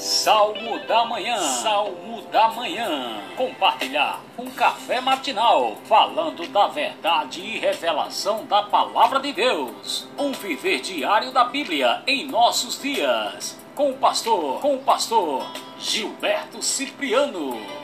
[0.00, 1.36] Salmo da Manhã.
[1.36, 3.20] Salmo da Manhã.
[3.36, 10.08] Compartilhar um café matinal falando da verdade e revelação da palavra de Deus.
[10.18, 13.60] Um viver diário da Bíblia em nossos dias.
[13.74, 15.46] Com o pastor, com o pastor
[15.78, 17.79] Gilberto Cipriano.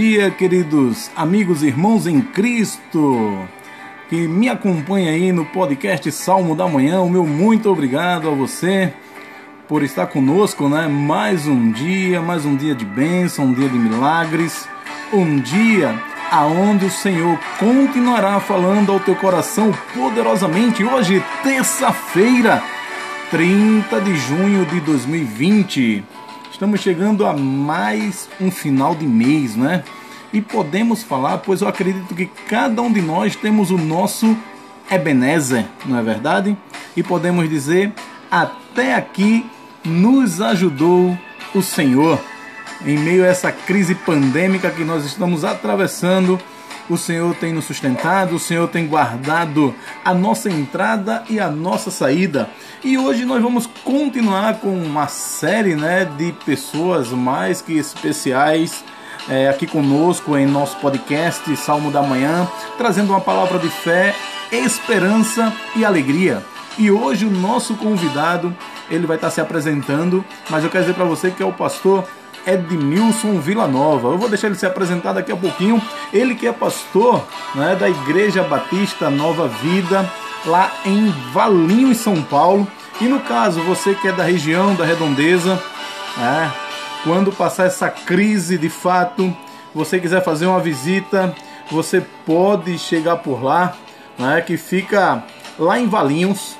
[0.00, 3.46] Dia, queridos amigos e irmãos em Cristo,
[4.08, 7.02] que me acompanha aí no podcast Salmo da Manhã.
[7.02, 8.94] O meu muito obrigado a você
[9.68, 10.88] por estar conosco, né?
[10.88, 14.66] Mais um dia, mais um dia de bênção, um dia de milagres,
[15.12, 15.94] um dia
[16.30, 20.82] aonde o Senhor continuará falando ao teu coração poderosamente.
[20.82, 22.62] Hoje, terça-feira,
[23.30, 26.04] 30 de junho de 2020.
[26.60, 29.82] Estamos chegando a mais um final de mês, né?
[30.30, 34.36] E podemos falar, pois eu acredito que cada um de nós temos o nosso
[34.90, 36.54] Ebenezer, não é verdade?
[36.94, 37.94] E podemos dizer,
[38.30, 39.46] até aqui
[39.86, 41.16] nos ajudou
[41.54, 42.20] o Senhor.
[42.84, 46.38] Em meio a essa crise pandêmica que nós estamos atravessando,
[46.90, 49.72] o Senhor tem nos sustentado, o Senhor tem guardado
[50.04, 52.50] a nossa entrada e a nossa saída.
[52.82, 58.84] E hoje nós vamos continuar com uma série né, de pessoas mais que especiais
[59.28, 64.12] é, aqui conosco em nosso podcast Salmo da Manhã, trazendo uma palavra de fé,
[64.50, 66.44] esperança e alegria.
[66.76, 68.56] E hoje o nosso convidado
[68.90, 72.04] ele vai estar se apresentando, mas eu quero dizer para você que é o pastor
[72.46, 74.08] Edmilson Villanova.
[74.08, 75.80] Eu vou deixar ele se apresentar daqui a pouquinho.
[76.12, 77.24] Ele que é pastor
[77.54, 80.10] né, da Igreja Batista Nova Vida,
[80.44, 82.66] lá em Valinho, em São Paulo.
[83.00, 85.60] E no caso, você que é da região da Redondeza,
[86.18, 86.50] é,
[87.04, 89.34] quando passar essa crise de fato,
[89.74, 91.34] você quiser fazer uma visita,
[91.70, 93.74] você pode chegar por lá,
[94.18, 95.22] né, que fica
[95.58, 96.56] lá em Valinhos,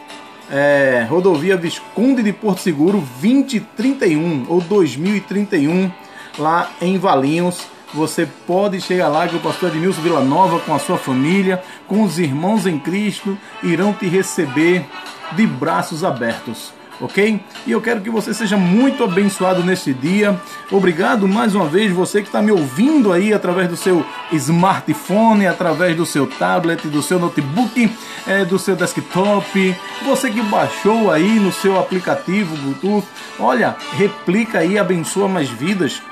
[0.51, 5.91] é, rodovia Visconde de Porto Seguro 2031 ou 2031,
[6.39, 7.67] lá em Valinhos.
[7.93, 12.19] Você pode chegar lá que o pastor Edmilson Villanova com a sua família, com os
[12.19, 14.85] irmãos em Cristo, irão te receber
[15.33, 17.41] de braços abertos ok?
[17.67, 20.39] E eu quero que você seja muito abençoado nesse dia.
[20.71, 25.97] Obrigado mais uma vez, você que está me ouvindo aí através do seu smartphone, através
[25.97, 27.91] do seu tablet, do seu notebook,
[28.27, 33.07] é, do seu desktop, você que baixou aí no seu aplicativo Bluetooth.
[33.39, 36.03] Olha, replica aí, abençoa mais vidas.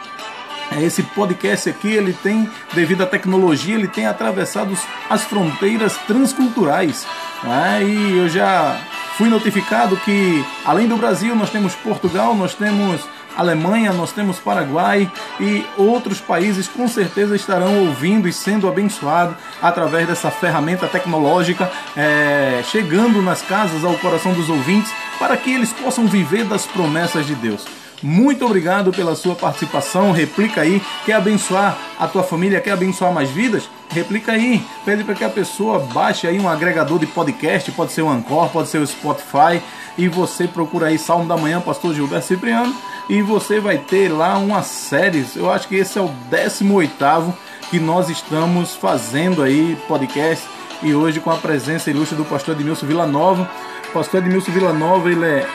[0.76, 4.76] Esse podcast aqui, ele tem, devido à tecnologia, ele tem atravessado
[5.08, 7.06] as fronteiras transculturais.
[7.42, 7.84] Né?
[7.84, 8.78] E eu já
[9.18, 13.04] fui notificado que, além do Brasil, nós temos Portugal, nós temos
[13.36, 20.06] Alemanha, nós temos Paraguai e outros países com certeza estarão ouvindo e sendo abençoados através
[20.06, 26.06] dessa ferramenta tecnológica, é, chegando nas casas ao coração dos ouvintes, para que eles possam
[26.06, 27.66] viver das promessas de Deus.
[28.02, 30.12] Muito obrigado pela sua participação.
[30.12, 30.80] Replica aí.
[31.04, 32.60] Quer abençoar a tua família?
[32.60, 33.68] Quer abençoar mais vidas?
[33.90, 34.64] Replica aí.
[34.84, 37.70] Pede para que a pessoa baixe aí um agregador de podcast.
[37.72, 39.60] Pode ser o Anchor, pode ser o Spotify.
[39.96, 42.74] E você procura aí Salmo da Manhã, Pastor Gilberto Cipriano.
[43.08, 45.26] E você vai ter lá uma série.
[45.34, 47.34] Eu acho que esse é o 18
[47.70, 50.46] que nós estamos fazendo aí podcast.
[50.82, 53.50] E hoje com a presença ilustre do pastor Edmilson Villanova.
[53.88, 55.46] O pastor Edmilson Villanova, ele é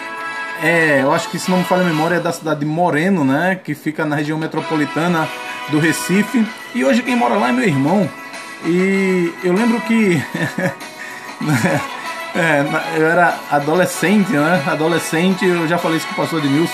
[0.63, 3.25] é, eu acho que se não me falha a memória é da cidade de Moreno,
[3.25, 3.59] né?
[3.61, 5.27] Que fica na região metropolitana
[5.69, 6.47] do Recife.
[6.73, 8.09] E hoje quem mora lá é meu irmão.
[8.65, 10.23] E eu lembro que
[12.33, 12.63] é,
[12.95, 14.63] eu era adolescente, né?
[14.65, 16.73] Adolescente, eu já falei isso com o pastor Edmilson.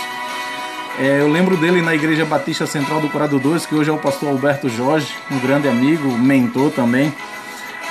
[0.99, 3.97] É, eu lembro dele na Igreja Batista Central do Corado 2, que hoje é o
[3.97, 7.11] pastor Alberto Jorge, um grande amigo, mentor também.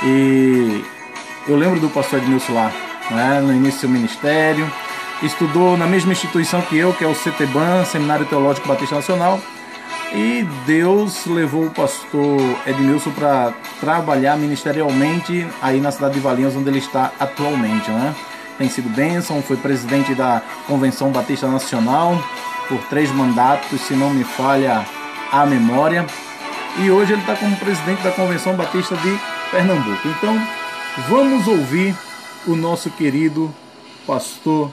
[0.05, 0.85] E
[1.49, 2.71] eu lembro do pastor Edmilson lá,
[3.11, 3.41] né?
[3.41, 4.73] no início do seu ministério
[5.23, 9.41] estudou na mesma instituição que eu, que é o CTBAN, Seminário Teológico Batista Nacional.
[10.13, 16.69] E Deus levou o pastor Edmilson para trabalhar ministerialmente aí na cidade de Valinhos, onde
[16.71, 17.91] ele está atualmente.
[17.91, 18.15] Né?
[18.57, 22.23] Tem sido bênção, foi presidente da Convenção Batista Nacional
[22.69, 24.87] por três mandatos, se não me falha
[25.31, 26.07] a memória.
[26.79, 29.19] E hoje ele está como presidente da Convenção Batista de
[29.51, 30.09] Pernambuco.
[30.09, 30.41] Então,
[31.09, 31.95] vamos ouvir
[32.47, 33.55] o nosso querido
[34.07, 34.71] pastor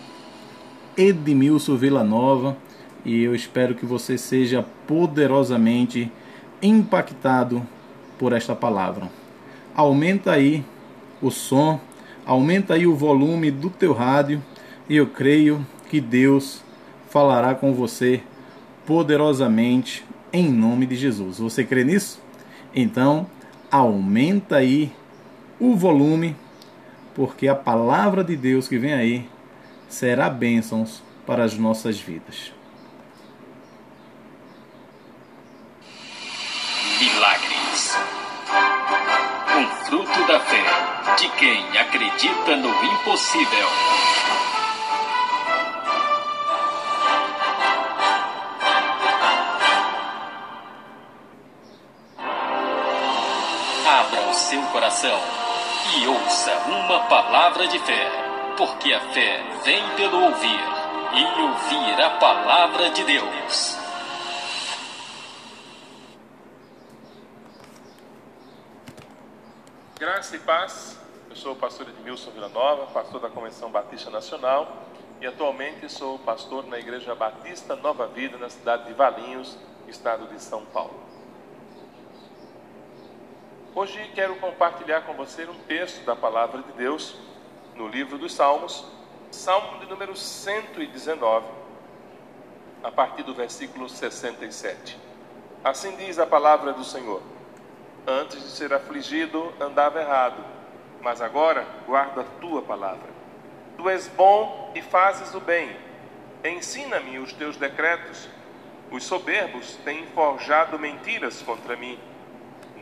[0.98, 2.56] Edmilson Villanova
[3.04, 6.12] e eu espero que você seja poderosamente
[6.62, 7.62] impactado
[8.18, 9.10] por esta palavra.
[9.76, 10.64] aumenta aí
[11.22, 11.80] o som,
[12.26, 14.42] aumenta aí o volume do teu rádio
[14.90, 16.64] e eu creio que Deus
[17.10, 18.22] falará com você
[18.86, 21.40] poderosamente em nome de Jesus.
[21.40, 22.22] Você crê nisso?
[22.74, 23.28] Então,
[23.72, 24.92] aumenta aí
[25.60, 26.36] o volume,
[27.14, 29.30] porque a palavra de Deus que vem aí
[29.90, 32.52] será bênçãos para as nossas vidas.
[37.00, 37.98] Milagres.
[39.58, 40.64] Um fruto da fé
[41.18, 43.68] de quem acredita no impossível.
[53.88, 55.20] Abra o seu coração
[55.98, 58.25] e ouça uma palavra de fé,
[58.57, 60.60] porque a fé vem pelo ouvir
[61.13, 63.78] e ouvir a palavra de Deus.
[70.00, 71.00] Graça e paz.
[71.30, 74.84] Eu sou o pastor Edmilson Villanova, pastor da Convenção Batista Nacional
[75.19, 80.42] e atualmente sou pastor na Igreja Batista Nova Vida, na cidade de Valinhos, estado de
[80.42, 81.00] São Paulo.
[83.74, 87.16] Hoje quero compartilhar com você um texto da palavra de Deus
[87.75, 88.86] no livro dos Salmos,
[89.31, 91.45] Salmo de número 119,
[92.83, 94.98] a partir do versículo 67.
[95.63, 97.22] Assim diz a palavra do Senhor:
[98.07, 100.44] Antes de ser afligido, andava errado,
[101.01, 103.13] mas agora guardo a tua palavra.
[103.77, 105.75] Tu és bom e fazes o bem.
[106.44, 108.30] Ensina-me os teus decretos.
[108.89, 112.00] Os soberbos têm forjado mentiras contra mim.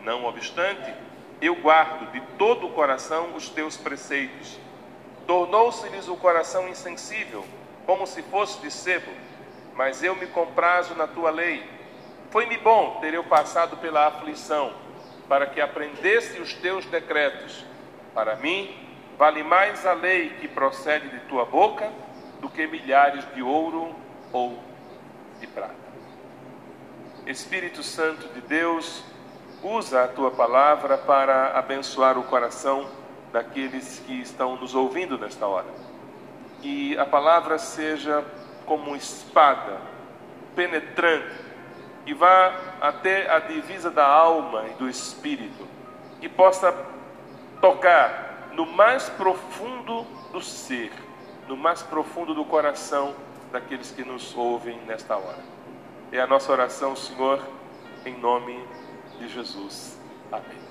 [0.04, 0.94] Não obstante,
[1.42, 4.60] eu guardo de todo o coração os teus preceitos.
[5.28, 7.46] Tornou-se-lhes o coração insensível,
[7.86, 9.12] como se fosse de sebo,
[9.76, 11.64] mas eu me comprazo na tua lei.
[12.30, 14.74] Foi-me bom ter eu passado pela aflição,
[15.28, 17.66] para que aprendesse os teus decretos.
[18.14, 18.76] Para mim,
[19.18, 21.92] vale mais a lei que procede de tua boca
[22.40, 23.96] do que milhares de ouro
[24.32, 24.60] ou
[25.40, 25.76] de prata.
[27.26, 29.04] Espírito Santo de Deus,
[29.64, 32.86] usa a tua palavra para abençoar o coração
[33.34, 35.68] daqueles que estão nos ouvindo nesta hora.
[36.62, 38.24] Que a palavra seja
[38.66, 39.82] como espada
[40.56, 41.36] penetrante
[42.06, 45.68] e vá até a divisa da alma e do espírito,
[46.22, 46.74] que possa
[47.60, 50.92] tocar no mais profundo do ser,
[51.48, 53.16] no mais profundo do coração
[53.52, 55.44] daqueles que nos ouvem nesta hora.
[56.12, 57.42] É a nossa oração, Senhor,
[58.06, 58.64] em nome
[59.18, 60.00] de Jesus.
[60.32, 60.63] Amém.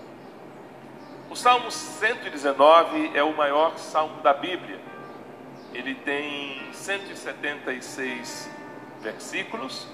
[1.32, 4.78] O Salmo 119 é o maior salmo da Bíblia.
[5.72, 8.50] Ele tem 176
[9.00, 9.88] versículos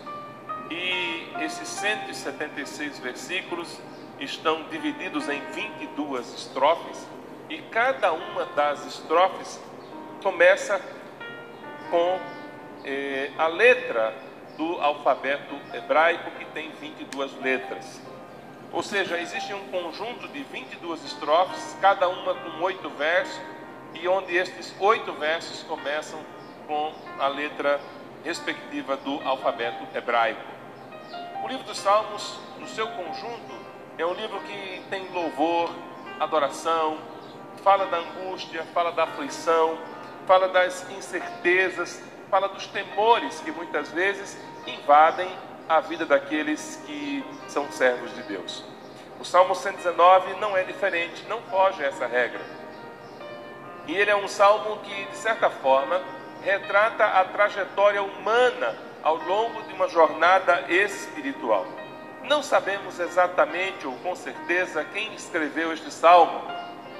[0.68, 3.80] e esses 176 versículos
[4.18, 7.06] estão divididos em 22 estrofes
[7.48, 9.60] e cada uma das estrofes
[10.20, 10.80] começa
[11.88, 12.18] com
[12.84, 14.12] eh, a letra
[14.56, 18.00] do alfabeto hebraico que tem 22 letras.
[18.72, 23.40] Ou seja, existe um conjunto de 22 estrofes, cada uma com oito versos,
[23.94, 26.20] e onde estes oito versos começam
[26.66, 27.80] com a letra
[28.24, 30.42] respectiva do alfabeto hebraico.
[31.42, 33.54] O livro dos Salmos, no seu conjunto,
[33.96, 35.70] é um livro que tem louvor,
[36.20, 36.98] adoração,
[37.62, 39.78] fala da angústia, fala da aflição,
[40.26, 45.28] fala das incertezas, fala dos temores que muitas vezes invadem
[45.68, 48.64] a vida daqueles que são servos de Deus.
[49.20, 52.40] O Salmo 119 não é diferente, não foge a essa regra.
[53.86, 56.00] E ele é um salmo que, de certa forma,
[56.42, 61.66] retrata a trajetória humana ao longo de uma jornada espiritual.
[62.24, 66.42] Não sabemos exatamente ou com certeza quem escreveu este salmo,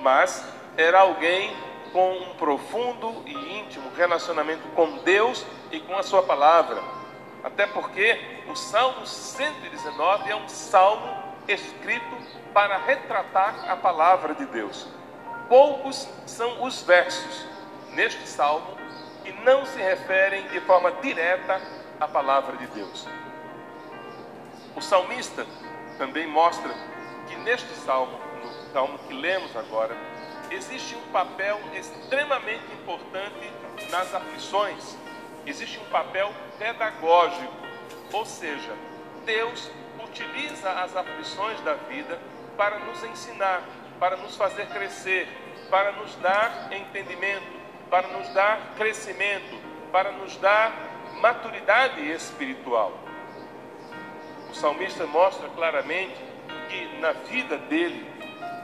[0.00, 0.44] mas
[0.76, 1.54] era alguém
[1.92, 6.97] com um profundo e íntimo relacionamento com Deus e com a sua palavra.
[7.42, 12.16] Até porque o Salmo 119 é um salmo escrito
[12.52, 14.86] para retratar a palavra de Deus.
[15.48, 17.46] Poucos são os versos
[17.92, 18.76] neste salmo
[19.24, 21.60] que não se referem de forma direta
[22.00, 23.06] à palavra de Deus.
[24.76, 25.46] O salmista
[25.96, 26.72] também mostra
[27.26, 29.96] que neste salmo, no salmo que lemos agora,
[30.50, 33.52] existe um papel extremamente importante
[33.90, 34.96] nas aflições,
[35.48, 37.52] existe um papel pedagógico,
[38.12, 38.72] ou seja,
[39.24, 39.70] Deus
[40.04, 42.18] utiliza as aflições da vida
[42.56, 43.62] para nos ensinar,
[43.98, 45.28] para nos fazer crescer,
[45.70, 47.46] para nos dar entendimento,
[47.90, 49.58] para nos dar crescimento,
[49.92, 50.72] para nos dar
[51.20, 52.92] maturidade espiritual.
[54.50, 56.16] O salmista mostra claramente
[56.68, 58.06] que na vida dele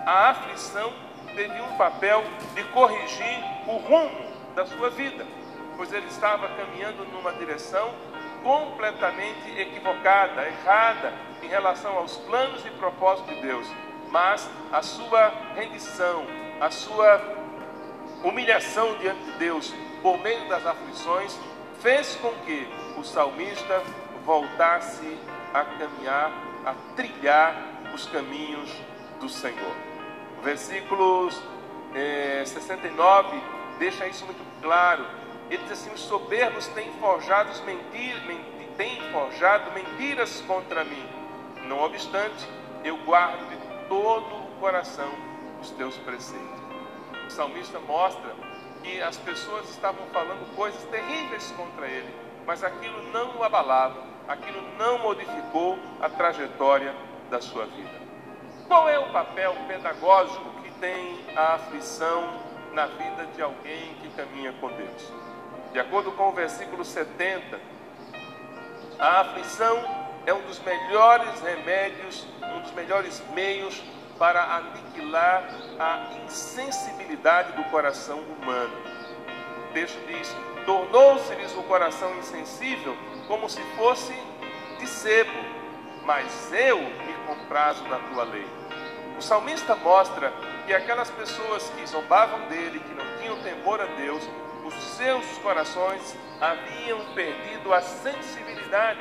[0.06, 0.92] a aflição
[1.34, 2.22] teve um papel
[2.54, 5.26] de corrigir o rumo da sua vida,
[5.76, 7.92] pois ele estava caminhando numa direção
[8.42, 11.12] completamente equivocada, errada
[11.42, 13.66] em relação aos planos e propósitos de Deus.
[14.10, 16.26] Mas a sua rendição,
[16.60, 17.20] a sua
[18.22, 21.38] humilhação diante de Deus por meio das aflições
[21.80, 23.82] fez com que o salmista
[24.24, 25.18] voltasse
[25.52, 26.32] a caminhar,
[26.64, 27.54] a trilhar
[27.94, 28.70] os caminhos
[29.20, 29.74] do Senhor.
[30.42, 31.40] Versículos
[31.94, 33.40] eh, 69
[33.78, 35.04] deixa isso muito claro.
[35.50, 41.06] Ele diz assim: os soberbos têm forjado, mentir, mentir, têm forjado mentiras contra mim.
[41.66, 42.48] Não obstante,
[42.82, 45.10] eu guardo de todo o coração
[45.60, 46.64] os teus preceitos.
[47.26, 48.34] O salmista mostra
[48.82, 52.14] que as pessoas estavam falando coisas terríveis contra ele,
[52.46, 56.94] mas aquilo não o abalava, aquilo não modificou a trajetória
[57.30, 58.04] da sua vida.
[58.68, 62.40] Qual é o papel pedagógico que tem a aflição
[62.72, 65.12] na vida de alguém que caminha com Deus?
[65.74, 67.58] De acordo com o versículo 70,
[68.96, 69.76] a aflição
[70.24, 73.82] é um dos melhores remédios, um dos melhores meios
[74.16, 75.42] para aniquilar
[75.76, 78.72] a insensibilidade do coração humano.
[79.58, 80.32] O texto diz:
[80.64, 84.14] Tornou-se-lhes o coração insensível como se fosse
[84.78, 85.44] de sebo,
[86.04, 88.46] mas eu me comprazo da tua lei.
[89.18, 90.32] O salmista mostra
[90.66, 94.22] que aquelas pessoas que zombavam dele, que não tinham temor a Deus,
[94.64, 99.00] os seus corações haviam perdido a sensibilidade.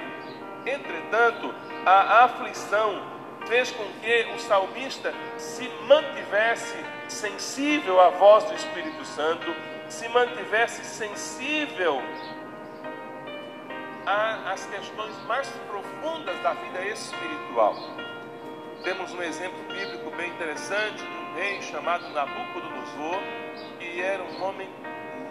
[0.65, 1.53] Entretanto,
[1.85, 3.01] a aflição
[3.47, 6.77] fez com que o salmista se mantivesse
[7.07, 9.53] sensível à voz do Espírito Santo,
[9.89, 12.01] se mantivesse sensível
[14.05, 17.75] às questões mais profundas da vida espiritual.
[18.83, 23.19] Temos um exemplo bíblico bem interessante de um rei chamado Nabucodonosor,
[23.79, 24.69] que era um homem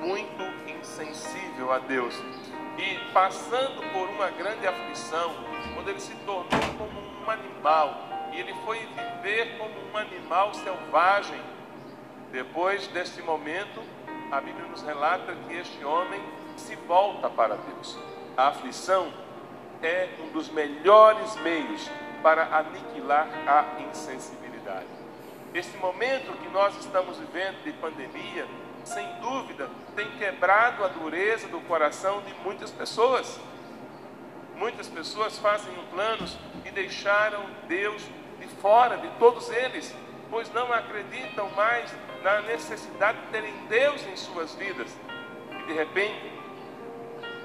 [0.02, 2.14] muito insensível a Deus.
[2.76, 5.32] E passando por uma grande aflição,
[5.74, 11.40] quando ele se tornou como um animal, e ele foi viver como um animal selvagem.
[12.32, 13.82] Depois deste momento,
[14.30, 16.20] a Bíblia nos relata que este homem
[16.56, 17.96] se volta para Deus.
[18.36, 19.12] A aflição
[19.82, 21.88] é um dos melhores meios
[22.22, 24.86] para aniquilar a insensibilidade.
[25.52, 28.46] Este momento que nós estamos vivendo de pandemia,
[28.84, 33.40] sem dúvida, tem quebrado a dureza do coração de muitas pessoas.
[34.56, 38.02] Muitas pessoas fazem planos e deixaram Deus
[38.38, 39.94] de fora de todos eles,
[40.30, 44.88] pois não acreditam mais na necessidade de terem Deus em suas vidas.
[45.50, 46.32] E de repente,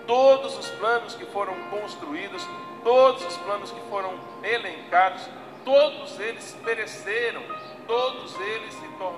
[0.06, 2.48] todos os planos que foram construídos,
[2.84, 5.27] todos os planos que foram elencados,
[5.65, 7.44] todos eles pereceram,
[7.86, 8.57] todos eles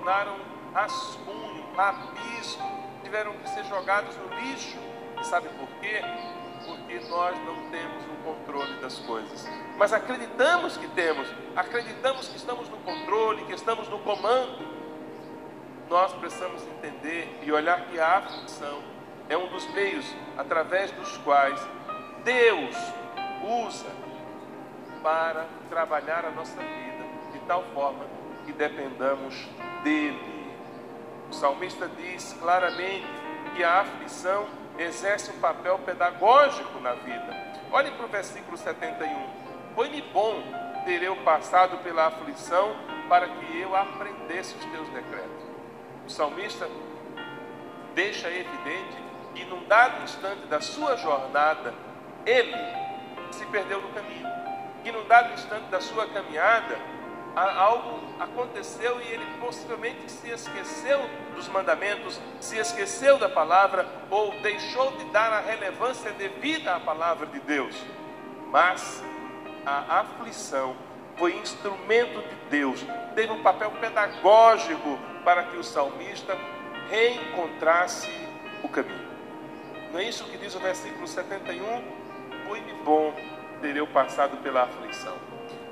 [0.09, 0.37] tornaram
[0.73, 2.63] rascunho, rabisco,
[3.03, 4.79] tiveram que ser jogados no lixo.
[5.21, 6.01] E sabe por quê?
[6.65, 9.47] Porque nós não temos o controle das coisas.
[9.77, 14.67] Mas acreditamos que temos, acreditamos que estamos no controle, que estamos no comando.
[15.87, 18.81] Nós precisamos entender e olhar que a aflição
[19.29, 21.59] é um dos meios através dos quais
[22.23, 22.75] Deus
[23.67, 23.89] usa
[25.03, 28.18] para trabalhar a nossa vida de tal forma
[28.49, 29.47] que dependamos
[29.83, 30.19] dele.
[31.29, 33.05] O salmista diz claramente
[33.55, 34.47] que a aflição
[34.79, 37.37] exerce um papel pedagógico na vida.
[37.71, 39.29] Olhe para o versículo 71.
[39.75, 40.41] Foi-me bom
[40.83, 42.75] ter eu passado pela aflição
[43.07, 45.43] para que eu aprendesse os teus decretos.
[46.07, 46.67] O salmista
[47.93, 48.97] deixa evidente
[49.35, 51.71] e num dado instante da sua jornada,
[52.25, 52.55] ele
[53.31, 54.27] se perdeu no caminho.
[54.83, 56.79] E num dado instante da sua caminhada,
[57.35, 60.99] algo aconteceu e ele possivelmente se esqueceu
[61.35, 67.27] dos mandamentos, se esqueceu da palavra ou deixou de dar a relevância devida à palavra
[67.27, 67.75] de Deus.
[68.47, 69.03] Mas
[69.65, 70.75] a aflição
[71.17, 76.37] foi instrumento de Deus, teve um papel pedagógico para que o salmista
[76.89, 78.09] reencontrasse
[78.63, 79.09] o caminho.
[79.91, 81.83] Não é isso que diz o versículo 71?
[82.47, 83.13] Foi-me bom
[83.61, 85.28] ter eu passado pela aflição.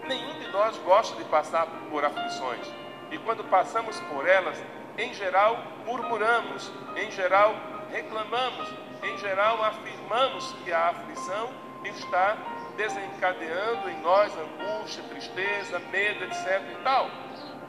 [0.08, 2.68] Nenhum de nós gosta de passar por aflições.
[3.12, 4.58] E quando passamos por elas,
[4.98, 7.56] em geral murmuramos, em geral
[7.92, 8.70] reclamamos,
[9.04, 11.50] em geral afirmamos que a aflição
[11.84, 12.38] está
[12.76, 16.62] desencadeando em nós angústia, tristeza, medo, etc.
[16.72, 17.10] e tal.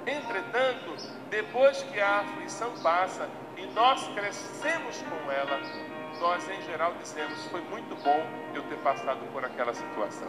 [0.07, 0.97] Entretanto,
[1.31, 5.61] depois que a aflição passa e nós crescemos com ela,
[6.21, 10.29] nós em geral dizemos: foi muito bom eu ter passado por aquela situação.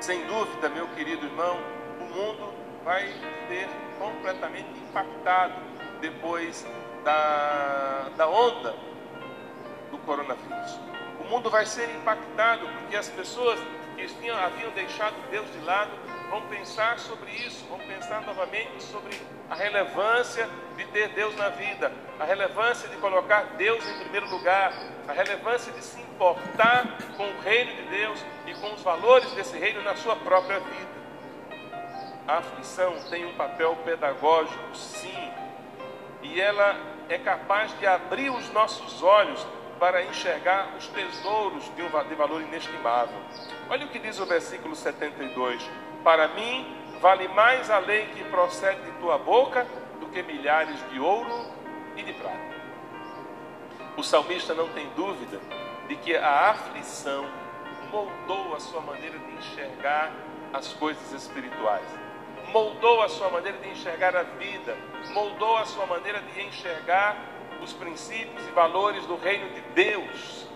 [0.00, 1.58] Sem dúvida, meu querido irmão,
[2.00, 3.06] o mundo vai
[3.46, 5.54] ser completamente impactado
[6.00, 6.66] depois
[7.04, 8.74] da, da onda
[9.90, 10.80] do coronavírus.
[11.20, 13.60] O mundo vai ser impactado porque as pessoas
[13.94, 15.90] que tinham, haviam deixado Deus de lado
[16.30, 19.20] vão pensar sobre isso, vão pensar novamente sobre
[19.50, 24.72] a relevância de ter Deus na vida, a relevância de colocar Deus em primeiro lugar,
[25.08, 29.58] a relevância de se importar com o reino de Deus e com os valores desse
[29.58, 31.00] reino na sua própria vida.
[32.28, 35.32] A aflição tem um papel pedagógico, sim,
[36.22, 39.44] e ela é capaz de abrir os nossos olhos
[39.80, 43.18] para enxergar os tesouros de, um, valor inestimável.
[43.68, 45.68] Olha o que diz o versículo 72:
[46.02, 49.66] Para mim vale mais a lei que procede de tua boca
[50.00, 51.46] do que milhares de ouro
[51.96, 52.50] e de prata.
[53.96, 55.40] O salmista não tem dúvida
[55.88, 57.26] de que a aflição
[57.90, 60.12] moldou a sua maneira de enxergar
[60.52, 61.86] as coisas espirituais,
[62.52, 64.76] moldou a sua maneira de enxergar a vida,
[65.12, 67.16] moldou a sua maneira de enxergar
[67.62, 70.46] os princípios e valores do reino de Deus.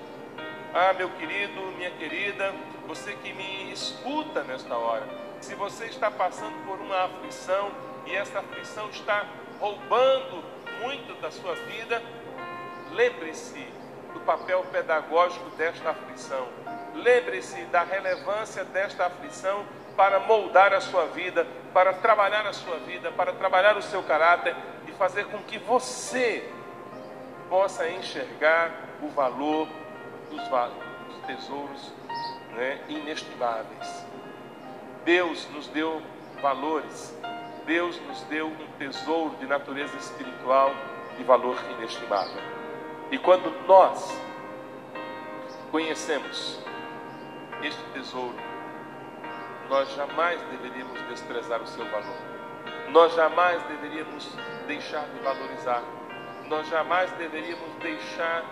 [0.72, 2.52] Ah, meu querido, minha querida,
[2.86, 5.06] você que me escuta nesta hora,
[5.44, 7.70] se você está passando por uma aflição
[8.06, 9.26] e essa aflição está
[9.60, 10.42] roubando
[10.80, 12.02] muito da sua vida,
[12.92, 13.62] lembre-se
[14.14, 16.48] do papel pedagógico desta aflição.
[16.94, 23.12] Lembre-se da relevância desta aflição para moldar a sua vida, para trabalhar a sua vida,
[23.12, 24.56] para trabalhar o seu caráter
[24.88, 26.50] e fazer com que você
[27.50, 28.72] possa enxergar
[29.02, 29.68] o valor
[30.30, 30.42] dos,
[31.26, 31.92] tesouros
[32.54, 34.04] né, inestimáveis.
[35.04, 36.02] Deus nos deu
[36.40, 37.14] valores,
[37.66, 40.74] Deus nos deu um tesouro de natureza espiritual
[41.16, 42.42] de valor inestimável.
[43.10, 44.18] E quando nós
[45.70, 46.58] conhecemos
[47.62, 48.34] este tesouro,
[49.68, 52.16] nós jamais deveríamos desprezar o seu valor.
[52.90, 55.82] Nós jamais deveríamos deixar de valorizar.
[56.48, 58.42] Nós jamais deveríamos deixar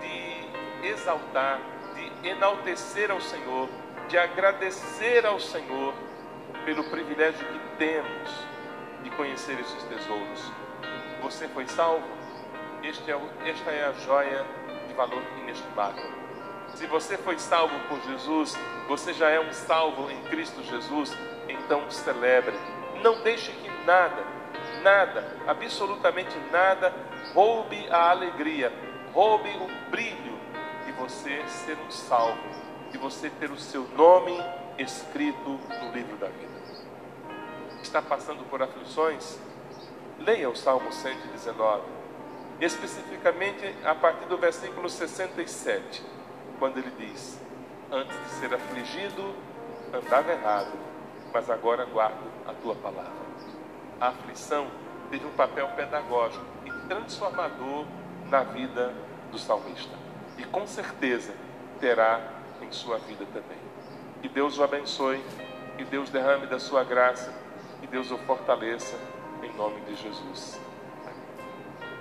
[0.00, 1.60] de exaltar,
[1.94, 3.68] de enaltecer ao Senhor,
[4.08, 5.94] de agradecer ao Senhor
[6.64, 8.30] pelo privilégio que temos
[9.02, 10.52] de conhecer esses tesouros.
[11.22, 12.06] Você foi salvo?
[12.82, 14.44] Este é, esta é a joia
[14.86, 16.04] de valor inestimável.
[16.74, 21.16] Se você foi salvo por Jesus, você já é um salvo em Cristo Jesus,
[21.48, 22.54] então celebre.
[23.02, 24.22] Não deixe que nada,
[24.82, 26.92] nada, absolutamente nada,
[27.34, 28.72] roube a alegria,
[29.12, 30.38] roube o brilho
[30.84, 32.65] de você ser um salvo,
[32.96, 34.32] de você ter o seu nome
[34.78, 36.56] escrito no livro da vida.
[37.82, 39.38] Está passando por aflições?
[40.18, 41.82] Leia o Salmo 119,
[42.58, 46.02] especificamente a partir do versículo 67
[46.58, 47.38] quando ele diz:
[47.92, 49.34] Antes de ser afligido,
[49.92, 50.72] andava errado,
[51.34, 53.26] mas agora guardo a tua palavra.
[54.00, 54.68] A aflição
[55.10, 57.84] teve um papel pedagógico e transformador
[58.30, 58.94] na vida
[59.30, 59.94] do salmista.
[60.38, 61.34] E com certeza
[61.78, 63.58] terá em sua vida também.
[64.22, 65.22] Que Deus o abençoe,
[65.76, 67.32] que Deus derrame da sua graça,
[67.80, 68.96] que Deus o fortaleça,
[69.42, 70.60] em nome de Jesus.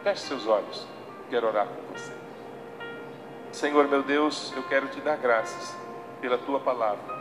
[0.04, 0.88] Feche seus olhos,
[1.30, 2.14] quero orar com você.
[3.52, 5.76] Senhor meu Deus, eu quero te dar graças
[6.22, 7.16] pela tua palavra.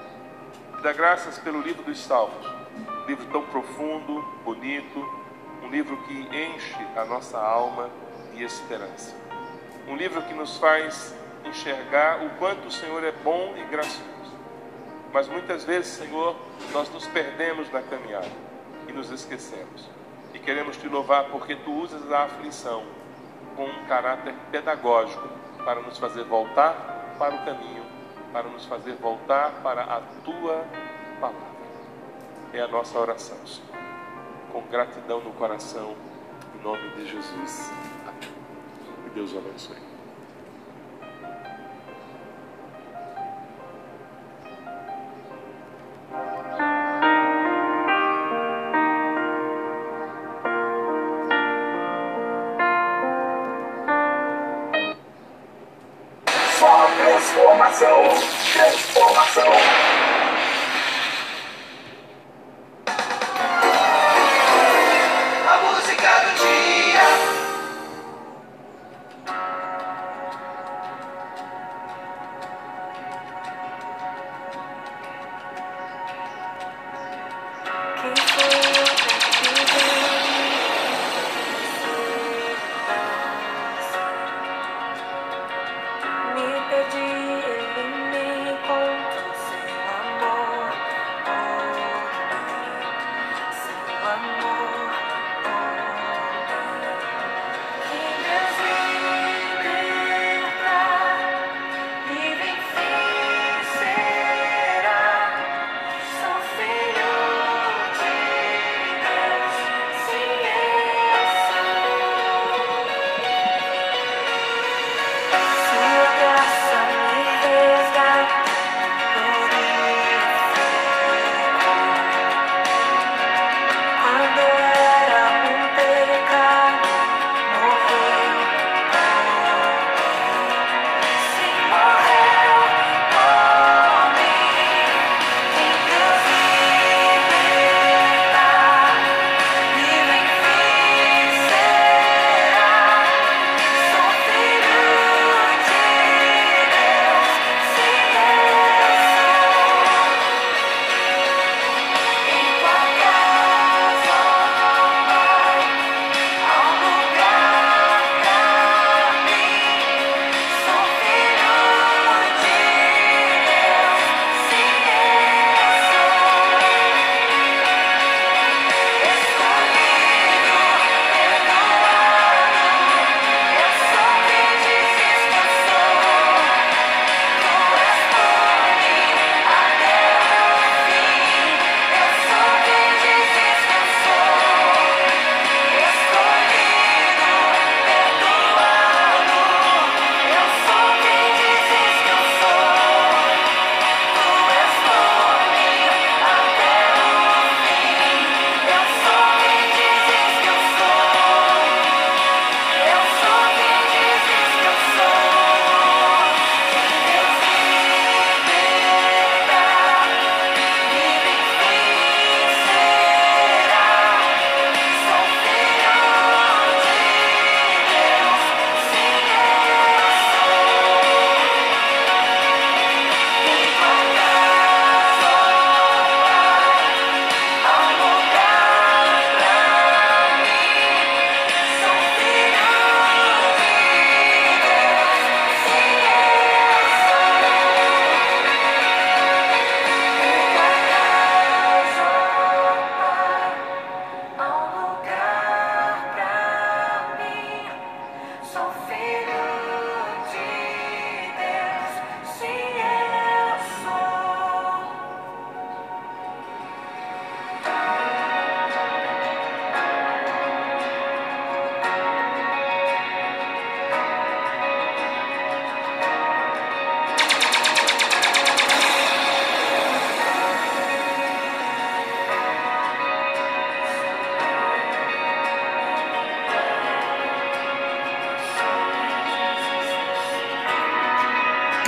[0.76, 4.98] Te dar graças pelo livro dos Salmos, um livro tão profundo, bonito,
[5.62, 7.88] um livro que enche a nossa alma
[8.32, 9.14] de esperança.
[9.88, 14.14] Um livro que nos faz enxergar o quanto o Senhor é bom e gracioso.
[15.12, 16.36] Mas muitas vezes, Senhor,
[16.72, 18.30] nós nos perdemos na caminhada
[18.88, 19.88] e nos esquecemos.
[20.32, 22.84] E queremos te louvar porque tu usas a aflição
[23.54, 25.28] com um caráter pedagógico
[25.64, 27.84] para nos fazer voltar para o caminho,
[28.32, 30.64] para nos fazer voltar para a tua
[31.20, 31.54] palavra.
[32.52, 33.84] É a nossa oração, Senhor.
[34.52, 35.94] Com gratidão no coração,
[36.54, 37.72] em nome de Jesus.
[38.06, 38.32] Amém.
[39.04, 39.93] Que Deus abençoe.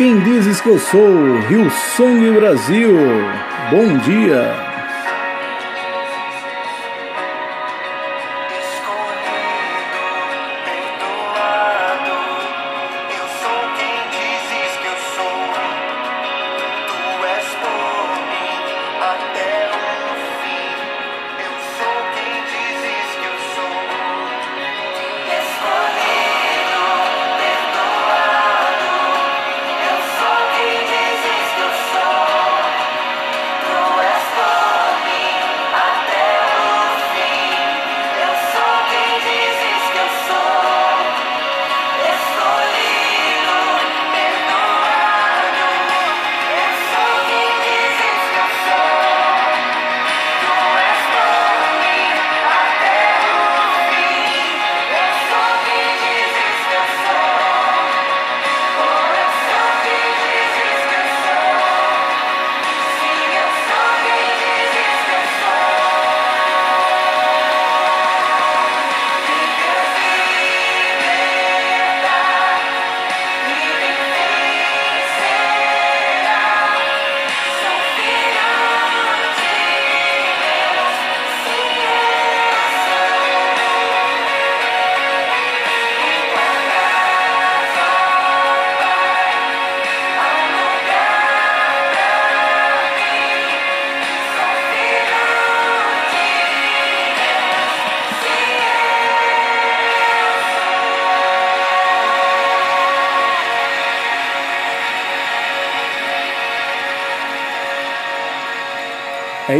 [0.06, 1.36] Quem dizes que eu sou?
[1.48, 2.96] Rio Song Brasil.
[3.72, 4.65] Bom dia.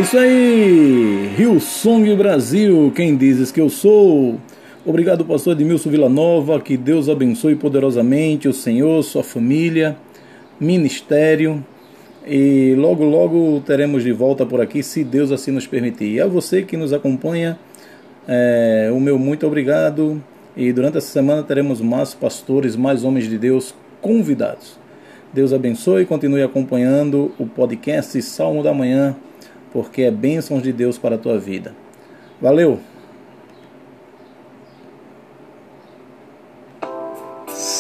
[0.06, 4.38] Isso aí, Rio Song Brasil, quem dizes que eu sou?
[4.84, 9.96] Obrigado, pastor Edmilson Villanova, que Deus abençoe poderosamente o Senhor, sua família,
[10.60, 11.64] ministério.
[12.24, 16.12] E logo, logo teremos de volta por aqui, se Deus assim nos permitir.
[16.12, 17.58] E a você que nos acompanha,
[18.28, 20.22] é, o meu muito obrigado.
[20.56, 24.78] E durante essa semana teremos mais pastores, mais homens de Deus convidados.
[25.34, 29.16] Deus abençoe e continue acompanhando o podcast Salmo da Manhã
[29.72, 31.74] porque é bênçãos de Deus para a tua vida.
[32.40, 32.80] Valeu!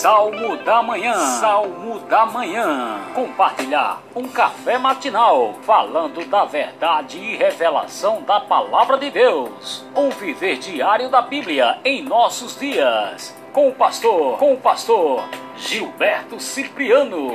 [0.06, 1.14] Salmo da Manhã.
[1.14, 3.00] Salmo da Manhã.
[3.12, 9.84] Compartilhar um café matinal falando da verdade e revelação da palavra de Deus.
[9.96, 13.34] Um viver diário da Bíblia em nossos dias.
[13.52, 15.24] Com o pastor, com o pastor
[15.56, 17.32] Gilberto Cipriano.